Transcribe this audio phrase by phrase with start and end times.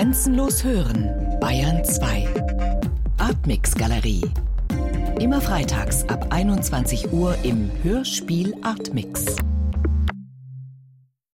[0.00, 1.10] Grenzenlos hören,
[1.42, 2.26] Bayern 2.
[3.18, 4.22] Artmix Galerie.
[5.20, 9.26] Immer freitags ab 21 Uhr im Hörspiel Artmix.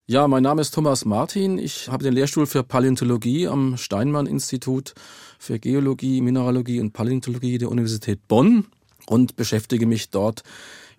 [0.06, 1.58] Ja, mein Name ist Thomas Martin.
[1.58, 4.94] Ich habe den Lehrstuhl für Paläontologie am Steinmann-Institut
[5.38, 8.64] für Geologie, Mineralogie und Paläontologie der Universität Bonn
[9.06, 10.42] und beschäftige mich dort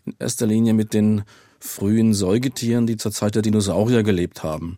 [0.06, 1.24] in erster Linie mit den
[1.60, 4.78] frühen Säugetieren, die zur Zeit der Dinosaurier gelebt haben.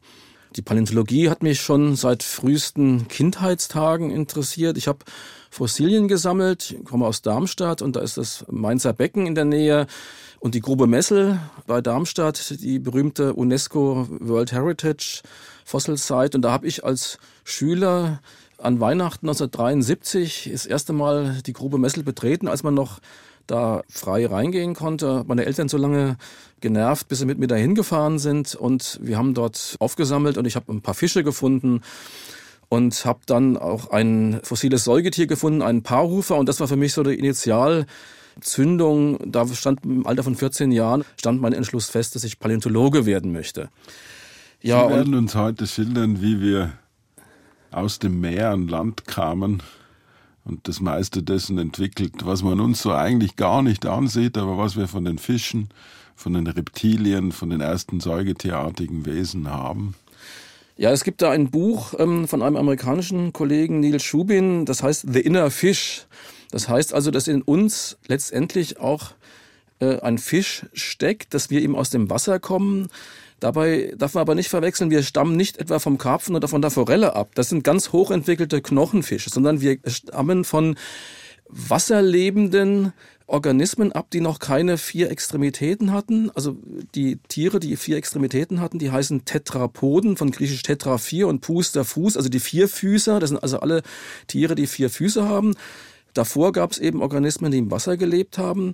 [0.57, 4.75] Die Paläontologie hat mich schon seit frühesten Kindheitstagen interessiert.
[4.75, 5.05] Ich habe
[5.51, 9.85] Fossilien gesammelt, ich komme aus Darmstadt und da ist das Mainzer Becken in der Nähe
[10.39, 15.21] und die Grube Messel bei Darmstadt, die berühmte UNESCO World Heritage
[15.63, 16.35] Fossil Site.
[16.35, 18.19] Und da habe ich als Schüler
[18.57, 22.99] an Weihnachten 1973 das erste Mal die Grube Messel betreten, als man noch
[23.47, 25.24] da frei reingehen konnte.
[25.28, 26.18] Meine Eltern so lange
[26.61, 30.55] genervt, bis sie mit mir dahin gefahren sind und wir haben dort aufgesammelt und ich
[30.55, 31.82] habe ein paar Fische gefunden
[32.69, 36.94] und habe dann auch ein fossiles Säugetier gefunden, einen Paarhufer und das war für mich
[36.94, 39.31] so die Initialzündung.
[39.31, 43.31] Da stand im Alter von 14 Jahren stand mein Entschluss fest, dass ich Paläontologe werden
[43.31, 43.69] möchte.
[44.61, 46.73] Ja, Sie werden uns heute schildern, wie wir
[47.71, 49.61] aus dem Meer an Land kamen
[50.47, 54.77] und das meiste dessen entwickelt, was man uns so eigentlich gar nicht ansieht, aber was
[54.77, 55.69] wir von den Fischen,
[56.15, 59.95] von den Reptilien, von den ersten säugetierartigen Wesen haben.
[60.77, 65.07] Ja, es gibt da ein Buch ähm, von einem amerikanischen Kollegen, Neil Schubin, das heißt
[65.11, 66.05] The Inner Fish.
[66.51, 69.11] Das heißt also, dass in uns letztendlich auch
[69.79, 72.87] äh, ein Fisch steckt, dass wir eben aus dem Wasser kommen.
[73.39, 76.71] Dabei darf man aber nicht verwechseln, wir stammen nicht etwa vom Karpfen oder von der
[76.71, 77.31] Forelle ab.
[77.35, 80.75] Das sind ganz hochentwickelte Knochenfische, sondern wir stammen von
[81.49, 82.93] wasserlebenden
[83.27, 86.31] Organismen ab, die noch keine vier Extremitäten hatten.
[86.33, 86.58] Also
[86.95, 91.71] die Tiere, die vier Extremitäten hatten, die heißen Tetrapoden, von griechisch Tetra vier und Pus
[91.71, 93.19] Fuß, also die Vierfüßer.
[93.19, 93.83] Das sind also alle
[94.27, 95.55] Tiere, die vier Füße haben.
[96.13, 98.71] Davor gab es eben Organismen, die im Wasser gelebt haben.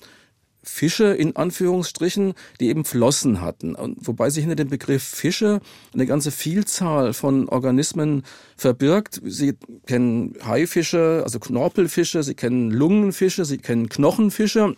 [0.64, 3.76] Fische in Anführungsstrichen, die eben Flossen hatten.
[3.76, 5.60] Und wobei sich hinter dem Begriff Fische
[5.94, 8.24] eine ganze Vielzahl von Organismen
[8.56, 9.22] verbirgt.
[9.26, 14.76] Sie kennen Haifische, also Knorpelfische, Sie kennen Lungenfische, Sie kennen Knochenfische.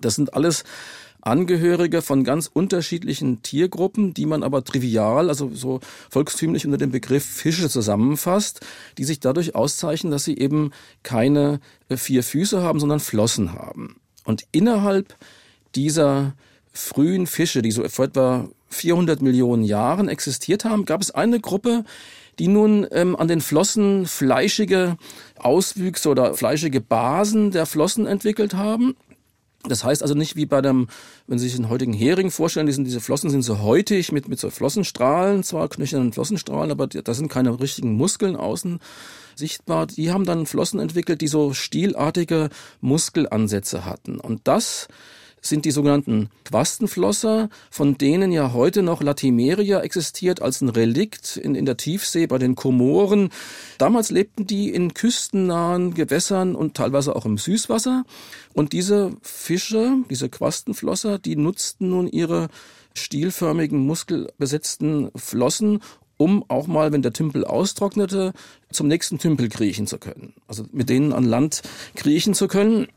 [0.00, 0.64] Das sind alles
[1.20, 5.80] Angehörige von ganz unterschiedlichen Tiergruppen, die man aber trivial, also so
[6.10, 8.60] volkstümlich unter dem Begriff Fische zusammenfasst,
[8.98, 10.72] die sich dadurch auszeichnen, dass sie eben
[11.02, 13.96] keine vier Füße haben, sondern Flossen haben.
[14.24, 15.16] Und innerhalb
[15.74, 16.34] dieser
[16.72, 21.84] frühen Fische, die so vor etwa 400 Millionen Jahren existiert haben, gab es eine Gruppe,
[22.38, 24.96] die nun ähm, an den Flossen fleischige
[25.38, 28.96] Auswüchse oder fleischige Basen der Flossen entwickelt haben.
[29.66, 30.88] Das heißt also nicht wie bei dem,
[31.26, 34.28] wenn Sie sich den heutigen Hering vorstellen, die sind, diese Flossen sind so häutig mit,
[34.28, 38.80] mit so Flossenstrahlen, zwar knöchernen Flossenstrahlen, aber da sind keine richtigen Muskeln außen
[39.36, 39.86] sichtbar.
[39.86, 42.50] Die haben dann Flossen entwickelt, die so stielartige
[42.80, 44.20] Muskelansätze hatten.
[44.20, 44.88] Und das
[45.46, 51.54] sind die sogenannten Quastenflosser, von denen ja heute noch Latimeria existiert als ein Relikt in,
[51.54, 53.28] in der Tiefsee bei den Komoren.
[53.78, 58.04] Damals lebten die in küstennahen Gewässern und teilweise auch im Süßwasser.
[58.54, 62.48] Und diese Fische, diese Quastenflosser, die nutzten nun ihre
[62.96, 65.80] stielförmigen, muskelbesetzten Flossen,
[66.16, 68.32] um auch mal, wenn der Tümpel austrocknete,
[68.70, 70.34] zum nächsten Tümpel kriechen zu können.
[70.48, 71.62] Also mit denen an Land
[71.94, 72.88] kriechen zu können.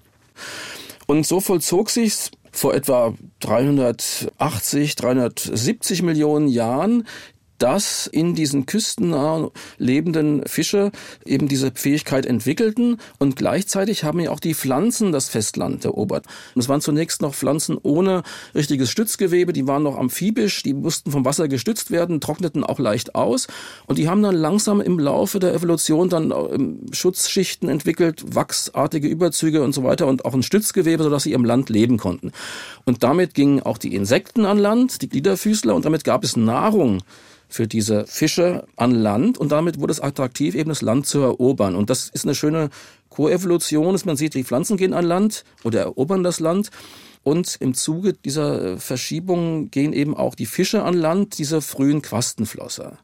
[1.08, 7.08] Und so vollzog sich's vor etwa 380, 370 Millionen Jahren
[7.58, 10.92] dass in diesen küstennah lebenden Fische
[11.26, 16.26] eben diese Fähigkeit entwickelten und gleichzeitig haben ja auch die Pflanzen das Festland erobert.
[16.56, 18.24] Es waren zunächst noch Pflanzen ohne
[18.54, 23.16] richtiges Stützgewebe, die waren noch amphibisch, die mussten vom Wasser gestützt werden, trockneten auch leicht
[23.16, 23.48] aus
[23.88, 29.64] und die haben dann langsam im Laufe der Evolution dann ähm, Schutzschichten entwickelt, wachsartige Überzüge
[29.64, 32.32] und so weiter und auch ein Stützgewebe, sodass sie im Land leben konnten.
[32.86, 37.02] Und damit gingen auch die Insekten an Land, die Gliederfüßler und damit gab es Nahrung
[37.48, 41.76] für diese Fische an Land und damit wurde es attraktiv, eben das Land zu erobern.
[41.76, 42.70] Und das ist eine schöne
[43.10, 46.70] Koevolution, dass man sieht, die Pflanzen gehen an Land oder erobern das Land.
[47.24, 52.02] Und im Zuge dieser äh, Verschiebung gehen eben auch die Fische an Land, diese frühen
[52.02, 53.00] Quastenflosser.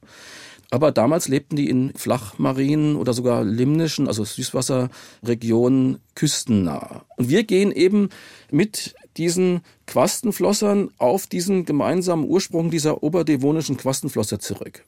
[0.72, 7.06] Aber damals lebten die in flachmarinen oder sogar limnischen, also Süßwasserregionen küstennah.
[7.18, 8.10] Und wir gehen eben
[8.50, 14.84] mit diesen Quastenflossern auf diesen gemeinsamen Ursprung dieser oberdevonischen Quastenflosser zurück.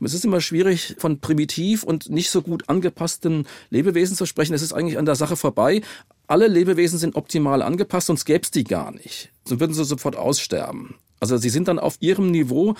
[0.00, 4.54] Es ist immer schwierig, von primitiv und nicht so gut angepassten Lebewesen zu sprechen.
[4.54, 5.82] Es ist eigentlich an der Sache vorbei.
[6.26, 9.30] Alle Lebewesen sind optimal angepasst, sonst gäbe es die gar nicht.
[9.44, 10.96] Sonst würden sie sofort aussterben.
[11.20, 12.74] Also sie sind dann auf ihrem Niveau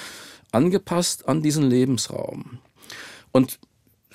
[0.50, 2.58] angepasst an diesen Lebensraum.
[3.31, 3.58] Und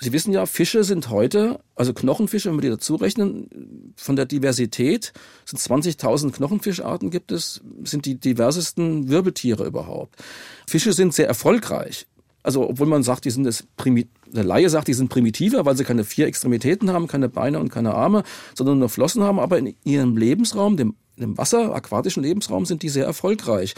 [0.00, 4.26] Sie wissen ja, Fische sind heute, also Knochenfische, wenn wir die dazu rechnen, von der
[4.26, 5.12] Diversität
[5.44, 10.16] sind 20.000 Knochenfischarten gibt es, sind die diversesten Wirbeltiere überhaupt.
[10.68, 12.06] Fische sind sehr erfolgreich.
[12.44, 15.76] Also, obwohl man sagt, die sind das Primit der Laie sagt, die sind primitiver, weil
[15.76, 18.22] sie keine vier Extremitäten haben, keine Beine und keine Arme,
[18.54, 22.88] sondern nur Flossen haben, aber in ihrem Lebensraum, dem, dem Wasser, aquatischen Lebensraum, sind die
[22.88, 23.74] sehr erfolgreich.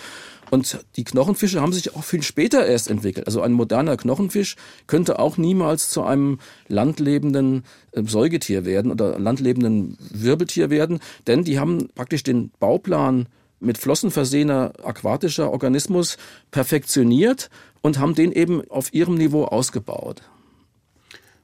[0.50, 3.26] Und die Knochenfische haben sich auch viel später erst entwickelt.
[3.26, 4.56] Also ein moderner Knochenfisch
[4.86, 6.38] könnte auch niemals zu einem
[6.68, 13.26] landlebenden äh, Säugetier werden oder landlebenden Wirbeltier werden, denn die haben praktisch den Bauplan
[13.60, 16.16] mit Flossen versehener aquatischer Organismus
[16.50, 17.50] perfektioniert
[17.82, 20.22] und haben den eben auf ihrem Niveau ausgebaut.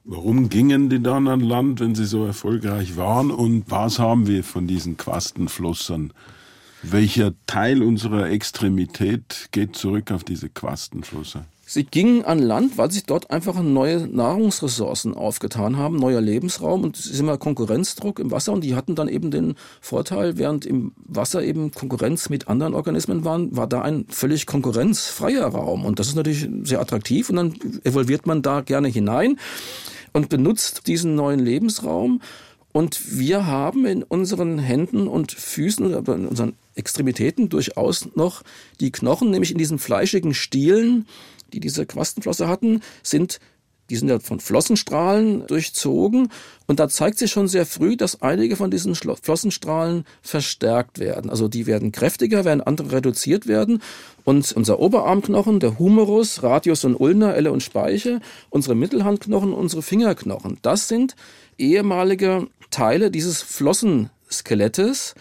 [0.09, 3.33] Warum gingen die dann an Land, wenn sie so erfolgreich waren?
[3.33, 6.13] Und was haben wir von diesen Quastenflossern?
[6.85, 11.45] Welcher Teil unserer Extremität geht zurück auf diese Quastenflosser?
[11.69, 16.97] Sie gingen an Land, weil sich dort einfach neue Nahrungsressourcen aufgetan haben, neuer Lebensraum und
[16.97, 20.93] es ist immer Konkurrenzdruck im Wasser und die hatten dann eben den Vorteil, während im
[20.99, 26.07] Wasser eben Konkurrenz mit anderen Organismen waren, war da ein völlig konkurrenzfreier Raum und das
[26.07, 29.37] ist natürlich sehr attraktiv und dann evolviert man da gerne hinein
[30.13, 32.21] und benutzt diesen neuen Lebensraum.
[32.73, 38.43] Und wir haben in unseren Händen und Füßen oder in unseren Extremitäten durchaus noch
[38.81, 41.07] die Knochen, nämlich in diesen fleischigen Stielen,
[41.53, 43.41] die diese Quastenflosse hatten, sind
[43.91, 46.29] die sind ja von Flossenstrahlen durchzogen
[46.67, 51.31] und da zeigt sich schon sehr früh, dass einige von diesen Flossenstrahlen verstärkt werden.
[51.31, 53.83] Also die werden kräftiger, während andere reduziert werden.
[54.25, 60.59] Und unser Oberarmknochen, der Humerus, Radius und Ulna, Elle und Speiche, unsere Mittelhandknochen, unsere Fingerknochen,
[60.63, 61.15] das sind
[61.59, 65.15] ehemalige Teile dieses Flossenskelettes,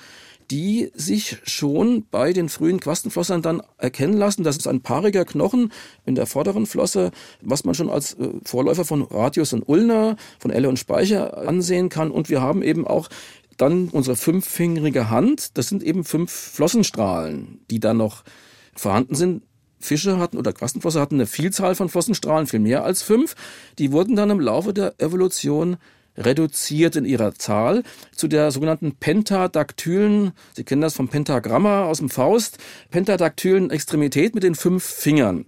[0.52, 4.44] die sich schon bei den frühen Quastenflossern dann erkennen lassen.
[4.44, 5.72] Das ist ein paariger Knochen
[6.06, 7.12] in der vorderen Flosse,
[7.42, 11.90] was man schon als äh, Vorläufer von Radius und Ulna, von Elle und Speicher ansehen
[11.90, 12.12] kann.
[12.12, 13.10] Und wir haben eben auch
[13.58, 15.58] dann unsere fünffingerige Hand.
[15.58, 18.24] Das sind eben fünf Flossenstrahlen, die dann noch
[18.76, 19.44] vorhanden sind.
[19.80, 23.36] Fische hatten oder Quastenflosse hatten eine Vielzahl von Flossenstrahlen, viel mehr als fünf.
[23.78, 25.78] Die wurden dann im Laufe der Evolution
[26.18, 27.84] reduziert in ihrer Zahl
[28.16, 32.58] zu der sogenannten pentadaktylen, Sie kennen das vom Pentagramma aus dem Faust,
[32.92, 35.46] pentadaktylen Extremität mit den fünf Fingern.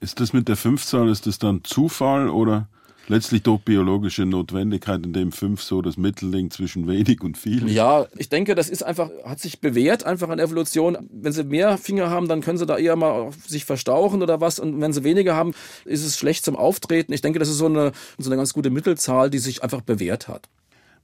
[0.00, 2.68] Ist das mit der Fünfzahl, ist das dann Zufall oder
[3.12, 7.70] letztlich doch biologische Notwendigkeit, in dem fünf so das Mittelding zwischen wenig und viel.
[7.70, 10.96] Ja, ich denke, das ist einfach, hat sich bewährt einfach an Evolution.
[11.12, 14.58] Wenn sie mehr Finger haben, dann können sie da eher mal sich verstauchen oder was.
[14.58, 15.52] Und wenn sie weniger haben,
[15.84, 17.12] ist es schlecht zum Auftreten.
[17.12, 20.28] Ich denke, das ist so eine, so eine ganz gute Mittelzahl, die sich einfach bewährt
[20.28, 20.48] hat.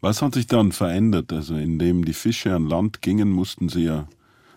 [0.01, 1.33] Was hat sich dann verändert?
[1.33, 4.09] Also indem die Fische an Land gingen, mussten sie ja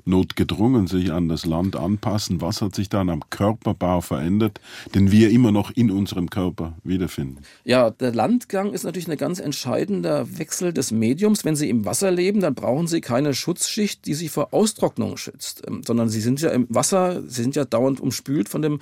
[0.06, 2.42] notgedrungen sich an das Land anpassen.
[2.42, 4.59] Was hat sich dann am Körperbau verändert,
[4.94, 7.44] den wir immer noch in unserem Körper wiederfinden?
[7.63, 11.45] Ja, der Landgang ist natürlich ein ganz entscheidender Wechsel des Mediums.
[11.45, 15.63] Wenn Sie im Wasser leben, dann brauchen Sie keine Schutzschicht, die Sie vor Austrocknung schützt,
[15.68, 18.80] ähm, sondern Sie sind ja im Wasser, Sie sind ja dauernd umspült von dem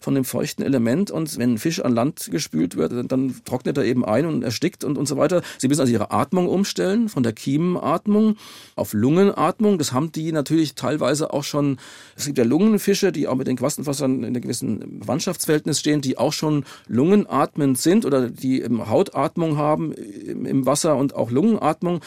[0.00, 3.84] von dem feuchten Element und wenn ein Fisch an Land gespült wird, dann trocknet er
[3.84, 5.42] eben ein und erstickt und, und so weiter.
[5.58, 8.36] Sie müssen also ihre Atmung umstellen von der Kiemenatmung
[8.76, 9.78] auf Lungenatmung.
[9.78, 11.78] Das haben die natürlich teilweise auch schon,
[12.16, 16.16] es gibt ja Lungenfische, die auch mit den Quastenfassern in einem gewissen Wandschaftsverhältnis stehen, die
[16.16, 22.00] auch schon lungenatmend sind oder die Hautatmung haben im Wasser und auch Lungenatmung.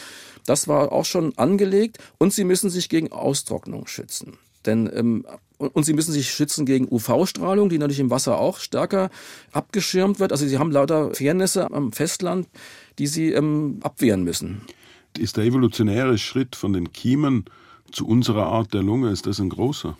[0.46, 4.36] Das war auch schon angelegt und sie müssen sich gegen Austrocknung schützen.
[4.66, 5.26] Denn ähm,
[5.72, 9.10] und sie müssen sich schützen gegen UV-Strahlung, die natürlich im Wasser auch stärker
[9.52, 10.32] abgeschirmt wird.
[10.32, 12.48] Also sie haben lauter Fairnisse am Festland,
[12.98, 14.62] die sie ähm, abwehren müssen.
[15.18, 17.44] Ist der evolutionäre Schritt von den Kiemen
[17.92, 19.96] zu unserer Art der Lunge, ist das ein großer?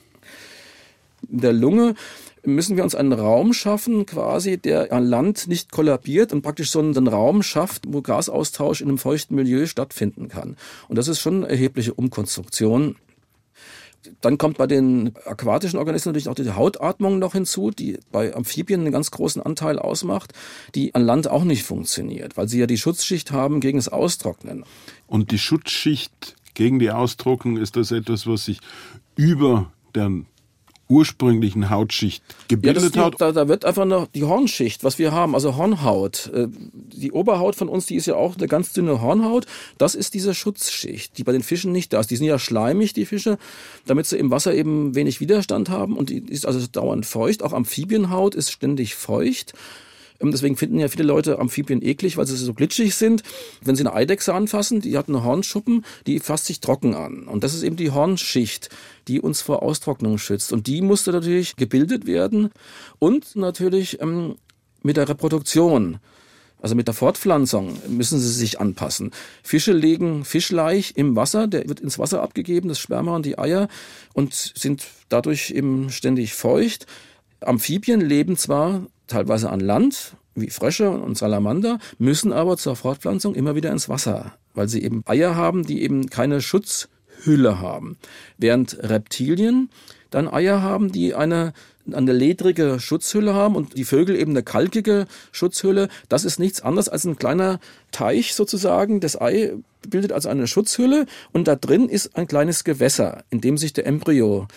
[1.31, 1.95] In der Lunge
[2.45, 6.81] müssen wir uns einen Raum schaffen, quasi, der an Land nicht kollabiert und praktisch so
[6.81, 10.57] einen Raum schafft, wo Gasaustausch in einem feuchten Milieu stattfinden kann.
[10.89, 12.97] Und das ist schon eine erhebliche Umkonstruktion.
[14.21, 18.81] Dann kommt bei den aquatischen Organismen natürlich auch die Hautatmung noch hinzu, die bei Amphibien
[18.81, 20.33] einen ganz großen Anteil ausmacht,
[20.75, 24.65] die an Land auch nicht funktioniert, weil sie ja die Schutzschicht haben gegen das Austrocknen.
[25.07, 28.61] Und die Schutzschicht gegen die Austrocknung ist das etwas, was sich
[29.17, 30.27] über den
[30.89, 33.21] ursprünglichen Hautschicht gebildet ja, hat.
[33.21, 36.31] Da, da, wird einfach noch die Hornschicht, was wir haben, also Hornhaut.
[36.35, 39.47] Äh, die Oberhaut von uns, die ist ja auch eine ganz dünne Hornhaut.
[39.79, 42.11] Das ist diese Schutzschicht, die bei den Fischen nicht da ist.
[42.11, 43.39] Die sind ja schleimig, die Fische,
[43.87, 47.43] damit sie im Wasser eben wenig Widerstand haben und die ist also dauernd feucht.
[47.43, 49.55] Auch Amphibienhaut ist ständig feucht.
[50.21, 53.23] Ähm, deswegen finden ja viele Leute Amphibien eklig, weil sie so glitschig sind.
[53.63, 57.25] Wenn sie eine Eidechse anfassen, die hat eine Hornschuppen, die fasst sich trocken an.
[57.25, 58.71] Und das ist eben die Hornschicht,
[59.09, 60.53] die uns vor Austrocknung schützt.
[60.53, 62.51] Und die musste natürlich gebildet werden
[62.99, 64.37] und natürlich ähm,
[64.83, 65.99] mit der Reproduktion.
[66.65, 69.11] Also mit der Fortpflanzung müssen sie sich anpassen.
[69.43, 73.69] Fische legen Fischleich im Wasser, der wird ins Wasser abgegeben, das Sperma und die Eier,
[74.15, 76.87] und sind dadurch eben ständig feucht.
[77.45, 83.55] Amphibien leben zwar teilweise an Land, wie Frösche und Salamander, müssen aber zur Fortpflanzung immer
[83.55, 87.97] wieder ins Wasser, weil sie eben Eier haben, die eben keine Schutzhülle haben.
[88.39, 89.71] Während Reptilien
[90.11, 91.53] dann Eier haben, die eine
[91.93, 95.89] eine ledrige Schutzhülle haben und die Vögel eben eine kalkige Schutzhülle.
[96.09, 97.61] Das ist nichts anderes als ein kleiner
[97.93, 99.01] Teich sozusagen.
[99.01, 99.53] Das Ei
[99.87, 103.87] bildet also eine Schutzhülle und da drin ist ein kleines Gewässer, in dem sich der
[103.87, 104.49] Embryo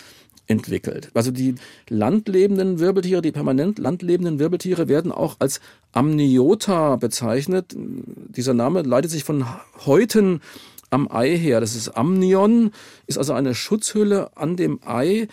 [0.48, 1.12] entwickelt.
[1.14, 1.56] Also die
[1.90, 5.60] landlebenden Wirbeltiere, die permanent landlebenden Wirbeltiere werden auch als
[5.92, 7.76] Amniota bezeichnet.
[7.76, 9.46] Dieser Name leitet sich von
[9.86, 10.42] Häuten
[10.90, 11.60] am Ei her.
[11.60, 12.72] Das ist Amnion,
[13.08, 15.28] ist also eine Schutzhülle an dem Ei,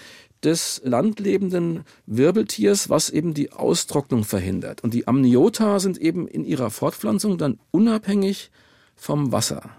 [0.45, 4.85] des landlebenden Wirbeltiers, was eben die Austrocknung verhindert.
[4.85, 8.51] Und die Amniota sind eben in ihrer Fortpflanzung dann unabhängig
[8.95, 9.71] vom Wasser.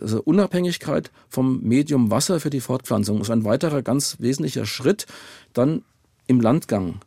[0.00, 5.06] Also Unabhängigkeit vom Medium Wasser für die Fortpflanzung ist ein weiterer ganz wesentlicher Schritt
[5.52, 5.82] dann
[6.26, 7.00] im Landgang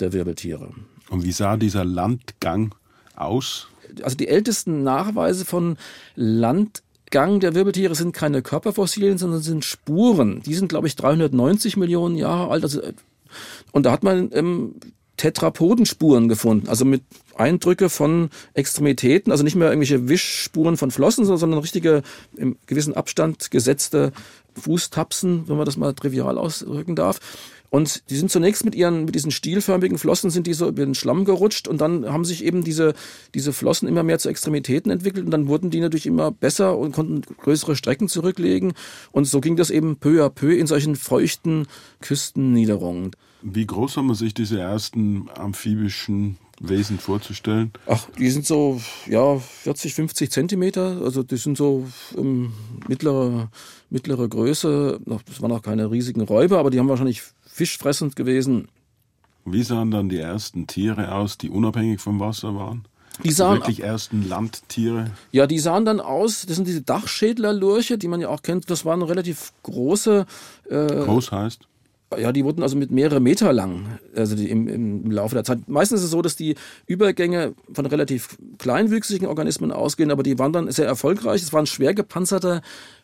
[0.00, 0.72] der Wirbeltiere.
[1.10, 2.74] Und wie sah dieser Landgang
[3.14, 3.68] aus?
[4.02, 5.76] Also die ältesten Nachweise von
[6.16, 10.42] Land Gang der Wirbeltiere sind keine Körperfossilien, sondern sind Spuren.
[10.42, 12.64] Die sind, glaube ich, 390 Millionen Jahre alt.
[12.64, 12.82] Also,
[13.70, 14.74] und da hat man ähm,
[15.16, 17.02] Tetrapodenspuren gefunden, also mit
[17.36, 22.02] Eindrücke von Extremitäten, also nicht mehr irgendwelche Wischspuren von Flossen, sondern richtige
[22.36, 24.12] im gewissen Abstand gesetzte
[24.56, 27.20] Fußtapsen, wenn man das mal trivial ausdrücken darf.
[27.70, 30.94] Und die sind zunächst mit ihren, mit diesen stielförmigen Flossen sind die so über den
[30.94, 32.94] Schlamm gerutscht und dann haben sich eben diese,
[33.34, 36.92] diese Flossen immer mehr zu Extremitäten entwickelt und dann wurden die natürlich immer besser und
[36.92, 38.74] konnten größere Strecken zurücklegen.
[39.10, 41.66] Und so ging das eben peu à peu in solchen feuchten
[42.00, 43.10] Küstenniederungen.
[43.46, 47.72] Wie groß haben man sich diese ersten amphibischen Wesen vorzustellen?
[47.86, 51.02] Ach, die sind so, ja, 40, 50 Zentimeter.
[51.04, 51.86] Also die sind so
[52.16, 52.54] ähm,
[52.88, 53.50] mittlere,
[53.90, 54.98] mittlere Größe.
[55.26, 58.68] Das waren auch keine riesigen Räuber, aber die haben wahrscheinlich fischfressend gewesen.
[59.44, 62.86] Wie sahen dann die ersten Tiere aus, die unabhängig vom Wasser waren?
[63.22, 65.10] Die sahen wirklich ersten Landtiere.
[65.32, 66.46] Ja, die sahen dann aus.
[66.46, 68.70] Das sind diese Dachschädlerlurche, die man ja auch kennt.
[68.70, 70.24] Das waren relativ große.
[70.70, 71.68] Äh, Groß heißt?
[72.18, 75.68] Ja, die wurden also mit mehrere Meter lang, also im, im Laufe der Zeit.
[75.68, 76.54] Meistens ist es so, dass die
[76.86, 81.42] Übergänge von relativ kleinwüchsigen Organismen ausgehen, aber die waren dann sehr erfolgreich.
[81.42, 82.62] Es waren schwer gepanzerte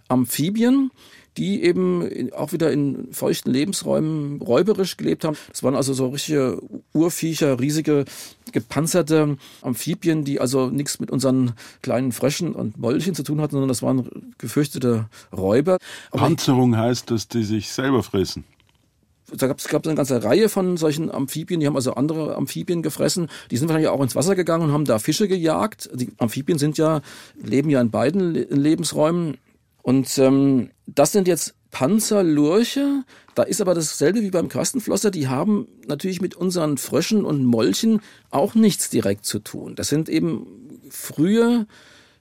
[0.09, 0.91] Amphibien
[1.37, 5.37] die eben auch wieder in feuchten Lebensräumen räuberisch gelebt haben.
[5.49, 6.61] Das waren also so richtige
[6.93, 8.05] Urviecher, riesige
[8.53, 11.53] gepanzerte Amphibien, die also nichts mit unseren
[11.83, 15.79] kleinen Fröschen und Molchen zu tun hatten, sondern das waren gefürchtete Räuber.
[16.11, 18.45] Aber Panzerung heißt, dass die sich selber fressen
[19.37, 23.29] da gab es eine ganze Reihe von solchen Amphibien, die haben also andere Amphibien gefressen.
[23.51, 25.91] Die sind wahrscheinlich auch ins Wasser gegangen und haben da Fische gejagt.
[25.95, 27.01] Die Amphibien sind ja,
[27.43, 29.39] leben ja in beiden Lebensräumen.
[29.83, 33.05] Und ähm, das sind jetzt Panzerlurche.
[33.35, 35.11] Da ist aber dasselbe wie beim Quastenflosser.
[35.11, 39.75] Die haben natürlich mit unseren Fröschen und Molchen auch nichts direkt zu tun.
[39.77, 40.47] Das sind eben
[40.91, 41.67] frühe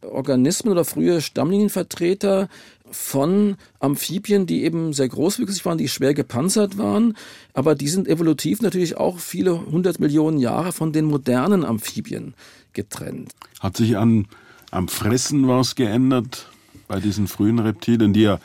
[0.02, 2.48] Organismen oder frühe Stammlinienvertreter
[2.92, 7.16] von Amphibien, die eben sehr großwüchsig waren, die schwer gepanzert waren.
[7.54, 12.34] Aber die sind evolutiv natürlich auch viele hundert Millionen Jahre von den modernen Amphibien
[12.74, 13.34] getrennt.
[13.60, 14.28] Hat sich an,
[14.72, 16.50] am Fressen was geändert?
[16.90, 18.40] bei diesen frühen Reptilien, die ja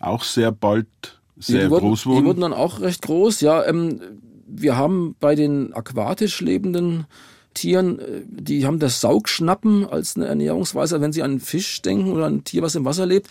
[0.00, 0.88] auch sehr bald
[1.36, 2.20] sehr die wurden, groß wurden?
[2.22, 3.64] Die wurden dann auch recht groß, ja.
[3.64, 4.00] Ähm,
[4.48, 7.06] wir haben bei den aquatisch lebenden
[7.54, 11.00] Tieren, äh, die haben das Saugschnappen als eine Ernährungsweise.
[11.00, 13.28] Wenn sie an einen Fisch denken oder ein Tier, was im Wasser lebt,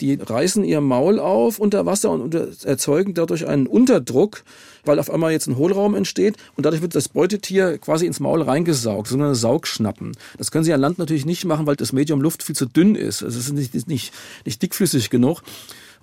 [0.00, 4.44] die reißen ihr Maul auf unter Wasser und erzeugen dadurch einen Unterdruck,
[4.84, 8.42] weil auf einmal jetzt ein Hohlraum entsteht und dadurch wird das Beutetier quasi ins Maul
[8.42, 10.12] reingesaugt, so eine Saugschnappen.
[10.38, 12.94] Das können sie an Land natürlich nicht machen, weil das Medium Luft viel zu dünn
[12.94, 13.22] ist.
[13.22, 14.12] Also es ist nicht, nicht,
[14.44, 15.42] nicht dickflüssig genug.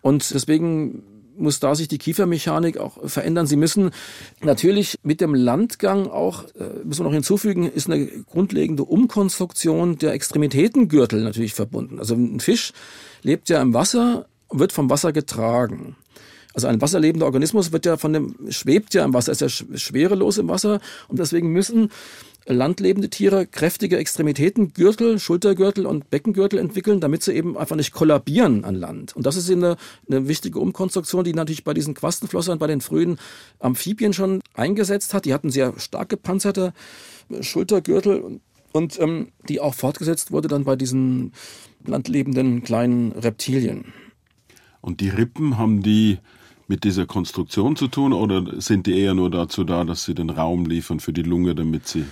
[0.02, 1.04] Und deswegen
[1.39, 3.48] muss da sich die Kiefermechanik auch verändern.
[3.48, 3.91] Sie müssen
[4.41, 10.13] natürlich mit dem Landgang auch, äh, müssen wir noch hinzufügen, ist eine grundlegende Umkonstruktion der
[10.13, 12.00] Extremitätengürtel natürlich verbunden.
[12.00, 12.74] Also ein Fisch
[13.22, 15.96] lebt ja im Wasser, wird vom Wasser getragen.
[16.53, 20.39] Also ein wasserlebender Organismus wird ja von dem, schwebt ja im Wasser, ist ja schwerelos
[20.39, 21.89] im Wasser und deswegen müssen
[22.46, 28.65] landlebende Tiere kräftige Extremitäten, Gürtel, Schultergürtel und Beckengürtel entwickeln, damit sie eben einfach nicht kollabieren
[28.65, 29.15] an Land.
[29.15, 29.77] Und das ist eben eine,
[30.10, 33.19] eine wichtige Umkonstruktion, die natürlich bei diesen Quastenflossern, bei den frühen
[33.60, 35.25] Amphibien schon eingesetzt hat.
[35.25, 36.74] Die hatten sehr stark gepanzerte
[37.41, 38.39] Schultergürtel
[38.72, 41.34] und ähm, die auch fortgesetzt wurde dann bei diesen
[41.86, 43.93] landlebenden kleinen Reptilien.
[44.81, 46.19] Und die Rippen haben die
[46.70, 50.30] mit dieser Konstruktion zu tun oder sind die eher nur dazu da, dass sie den
[50.30, 52.06] Raum liefern für die Lunge, damit sie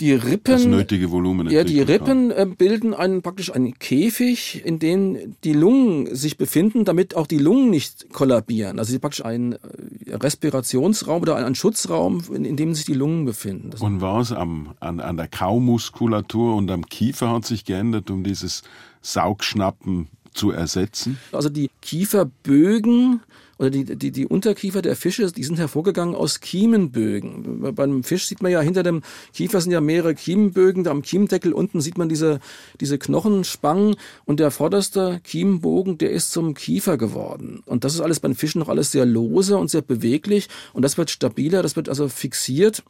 [0.00, 4.78] die Rippen, das nötige Volumen ja, die Rippen äh, bilden einen, praktisch einen Käfig, in
[4.78, 8.78] dem die Lungen sich befinden, damit auch die Lungen nicht kollabieren.
[8.78, 13.70] Also praktisch ein äh, Respirationsraum oder ein, Schutzraum, in, in, dem sich die Lungen befinden.
[13.70, 18.22] Das und was am, an, an der Kaumuskulatur und am Kiefer hat sich geändert, um
[18.22, 18.62] dieses
[19.02, 21.18] Saugschnappen zu ersetzen?
[21.32, 23.20] Also die Kieferbögen
[23.58, 27.74] oder die, die, die Unterkiefer der Fische, die sind hervorgegangen aus Kiemenbögen.
[27.74, 29.02] Beim Fisch sieht man ja hinter dem
[29.34, 32.38] Kiefer sind ja mehrere Kiemenbögen, da am Kiemendeckel unten sieht man diese,
[32.80, 37.62] diese Knochenspangen und der vorderste Kiemenbogen, der ist zum Kiefer geworden.
[37.66, 40.96] Und das ist alles beim Fischen noch alles sehr lose und sehr beweglich und das
[40.96, 42.84] wird stabiler, das wird also fixiert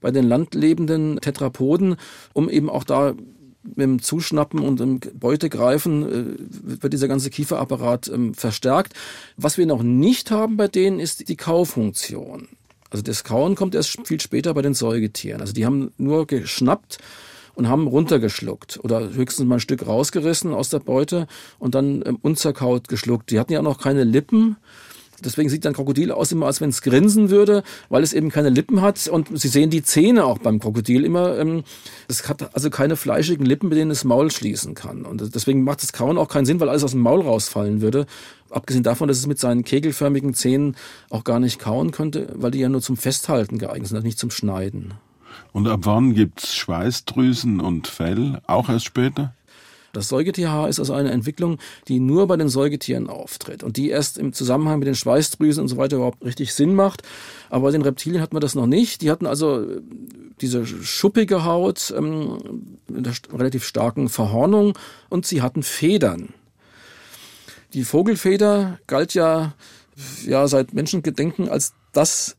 [0.00, 1.96] bei den landlebenden Tetrapoden,
[2.32, 3.14] um eben auch da
[3.74, 8.94] mit dem Zuschnappen und dem Beutegreifen äh, wird dieser ganze Kieferapparat ähm, verstärkt.
[9.36, 12.48] Was wir noch nicht haben bei denen ist die Kaufunktion.
[12.90, 15.40] Also das Kauen kommt erst viel später bei den Säugetieren.
[15.40, 16.98] Also die haben nur geschnappt
[17.54, 21.26] und haben runtergeschluckt oder höchstens mal ein Stück rausgerissen aus der Beute
[21.58, 23.30] und dann ähm, unzerkaut geschluckt.
[23.30, 24.56] Die hatten ja noch keine Lippen
[25.24, 28.50] Deswegen sieht ein Krokodil aus immer, als wenn es grinsen würde, weil es eben keine
[28.50, 29.08] Lippen hat.
[29.08, 31.38] Und Sie sehen die Zähne auch beim Krokodil immer.
[31.38, 31.64] Ähm,
[32.08, 35.04] es hat also keine fleischigen Lippen, mit denen es Maul schließen kann.
[35.04, 38.06] Und deswegen macht das Kauen auch keinen Sinn, weil alles aus dem Maul rausfallen würde.
[38.50, 40.76] Abgesehen davon, dass es mit seinen kegelförmigen Zähnen
[41.10, 44.30] auch gar nicht kauen könnte, weil die ja nur zum Festhalten geeignet sind, nicht zum
[44.30, 44.94] Schneiden.
[45.52, 48.40] Und ab wann gibt's Schweißdrüsen und Fell?
[48.46, 49.34] Auch erst später?
[49.92, 54.18] Das Säugetierhaar ist also eine Entwicklung, die nur bei den Säugetieren auftritt und die erst
[54.18, 57.02] im Zusammenhang mit den Schweißdrüsen und so weiter überhaupt richtig Sinn macht.
[57.50, 59.02] Aber bei den Reptilien hat man das noch nicht.
[59.02, 59.80] Die hatten also äh,
[60.40, 64.78] diese schuppige Haut ähm, mit einer relativ starken Verhornung
[65.08, 66.34] und sie hatten Federn.
[67.74, 69.54] Die Vogelfeder galt ja,
[70.26, 72.37] ja seit Menschengedenken als das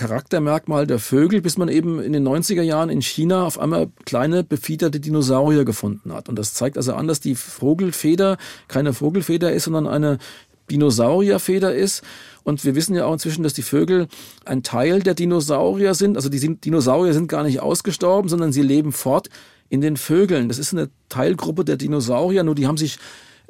[0.00, 4.42] Charaktermerkmal der Vögel, bis man eben in den 90er Jahren in China auf einmal kleine
[4.42, 6.30] befiederte Dinosaurier gefunden hat.
[6.30, 10.16] Und das zeigt also an, dass die Vogelfeder keine Vogelfeder ist, sondern eine
[10.70, 12.02] Dinosaurierfeder ist.
[12.44, 14.08] Und wir wissen ja auch inzwischen, dass die Vögel
[14.46, 16.16] ein Teil der Dinosaurier sind.
[16.16, 19.28] Also die Dinosaurier sind gar nicht ausgestorben, sondern sie leben fort
[19.68, 20.48] in den Vögeln.
[20.48, 22.98] Das ist eine Teilgruppe der Dinosaurier, nur die haben sich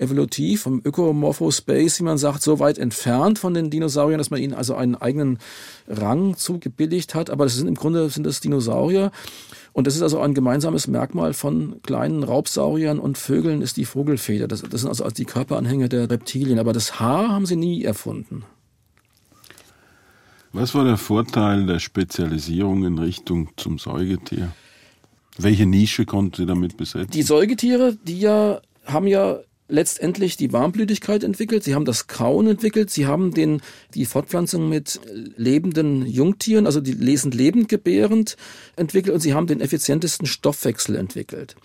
[0.00, 4.54] evolutiv vom Ökomorphospace, wie man sagt, so weit entfernt von den Dinosauriern, dass man ihnen
[4.54, 5.38] also einen eigenen
[5.86, 7.30] Rang zugebilligt hat.
[7.30, 9.12] Aber das sind im Grunde sind das Dinosaurier.
[9.72, 14.48] Und das ist also ein gemeinsames Merkmal von kleinen Raubsauriern und Vögeln ist die Vogelfeder.
[14.48, 16.58] Das, das sind also die Körperanhänge der Reptilien.
[16.58, 18.44] Aber das Haar haben sie nie erfunden.
[20.52, 24.50] Was war der Vorteil der Spezialisierung in Richtung zum Säugetier?
[25.38, 27.12] Welche Nische konnte sie damit besetzen?
[27.12, 29.38] Die Säugetiere, die ja haben ja
[29.70, 33.62] letztendlich die Warmblütigkeit entwickelt, sie haben das Kauen entwickelt, sie haben den,
[33.94, 35.00] die Fortpflanzung mit
[35.36, 38.36] lebenden Jungtieren, also die lesend lebend gebärend
[38.76, 41.56] entwickelt und sie haben den effizientesten Stoffwechsel entwickelt.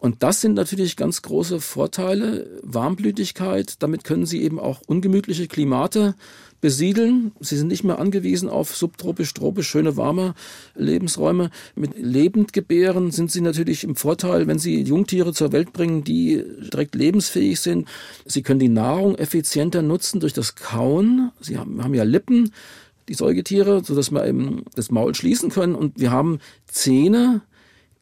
[0.00, 2.60] Und das sind natürlich ganz große Vorteile.
[2.62, 6.14] Warmblütigkeit, damit können Sie eben auch ungemütliche Klimate
[6.60, 7.32] besiedeln.
[7.40, 10.34] Sie sind nicht mehr angewiesen auf subtropisch, tropisch, schöne, warme
[10.74, 11.50] Lebensräume.
[11.74, 16.94] Mit Lebendgebären sind Sie natürlich im Vorteil, wenn Sie Jungtiere zur Welt bringen, die direkt
[16.94, 17.88] lebensfähig sind.
[18.24, 21.30] Sie können die Nahrung effizienter nutzen durch das Kauen.
[21.40, 22.52] Sie haben, haben ja Lippen,
[23.08, 25.74] die Säugetiere, sodass wir eben das Maul schließen können.
[25.74, 27.42] Und wir haben Zähne,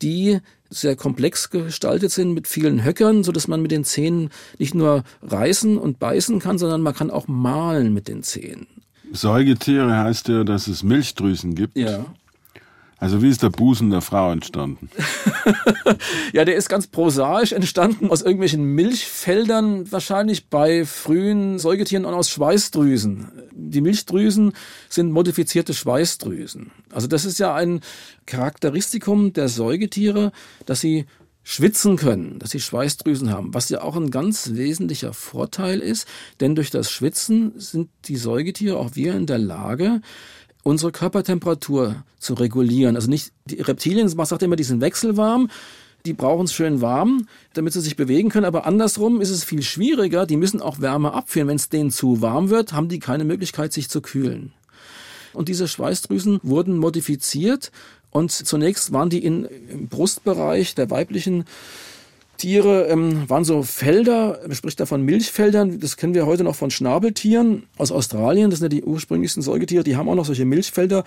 [0.03, 4.75] die sehr komplex gestaltet sind mit vielen Höckern, so dass man mit den Zähnen nicht
[4.75, 8.67] nur reißen und beißen kann, sondern man kann auch malen mit den Zähnen.
[9.13, 11.77] Säugetiere heißt ja, dass es Milchdrüsen gibt.
[11.77, 12.07] Ja.
[12.99, 14.89] Also wie ist der Busen der Frau entstanden?
[16.33, 22.31] ja, der ist ganz prosaisch entstanden aus irgendwelchen Milchfeldern, wahrscheinlich bei frühen Säugetieren und aus
[22.31, 23.29] Schweißdrüsen.
[23.53, 24.53] Die Milchdrüsen
[24.89, 26.71] sind modifizierte Schweißdrüsen.
[26.93, 27.81] Also das ist ja ein
[28.27, 30.33] Charakteristikum der Säugetiere,
[30.67, 31.07] dass sie
[31.45, 36.09] schwitzen können, dass sie Schweißdrüsen haben, was ja auch ein ganz wesentlicher Vorteil ist,
[36.41, 40.01] denn durch das Schwitzen sind die Säugetiere, auch wir in der Lage,
[40.65, 42.97] unsere Körpertemperatur zu regulieren.
[42.97, 45.49] Also nicht, die Reptilien, man sagt immer, die sind wechselwarm,
[46.07, 48.45] die brauchen es schön warm, damit sie sich bewegen können.
[48.45, 50.27] Aber andersrum ist es viel schwieriger.
[50.27, 51.49] Die müssen auch Wärme abführen.
[51.49, 54.53] Wenn es denen zu warm wird, haben die keine Möglichkeit, sich zu kühlen.
[55.33, 57.73] Und diese Schweißdrüsen wurden modifiziert.
[58.11, 59.49] Und zunächst waren die im
[59.89, 61.45] Brustbereich der weiblichen
[62.37, 66.55] Tiere ähm, waren so Felder, man spricht da von Milchfeldern, das kennen wir heute noch
[66.55, 70.45] von Schnabeltieren aus Australien, das sind ja die ursprünglichsten Säugetiere, die haben auch noch solche
[70.45, 71.05] Milchfelder,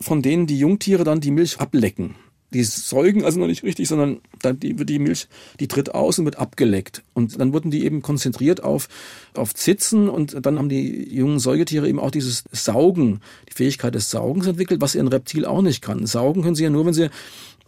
[0.00, 2.16] von denen die Jungtiere dann die Milch ablecken.
[2.54, 5.26] Die säugen also noch nicht richtig, sondern dann die, die Milch,
[5.58, 7.02] die tritt aus und wird abgeleckt.
[7.12, 8.88] Und dann wurden die eben konzentriert auf,
[9.34, 14.08] auf Zitzen und dann haben die jungen Säugetiere eben auch dieses Saugen, die Fähigkeit des
[14.08, 16.06] Saugens entwickelt, was ein Reptil auch nicht kann.
[16.06, 17.10] Saugen können sie ja nur, wenn sie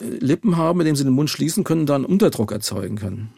[0.00, 3.30] Lippen haben, mit denen sie den Mund schließen können, dann Unterdruck erzeugen können.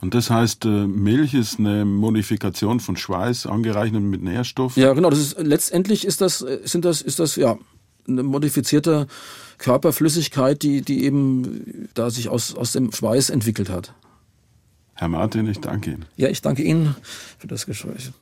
[0.00, 4.82] Und das heißt, äh, Milch ist eine Modifikation von Schweiß, angereichert mit Nährstoffen?
[4.82, 5.10] Ja, genau.
[5.10, 7.56] Das ist, letztendlich ist das, sind das, ist das, ja,
[8.06, 9.06] eine modifizierte
[9.58, 13.94] Körperflüssigkeit, die, die eben da sich aus, aus dem Schweiß entwickelt hat.
[14.94, 16.04] Herr Martin, ich danke Ihnen.
[16.16, 16.94] Ja, ich danke Ihnen
[17.38, 18.12] für das Gespräch.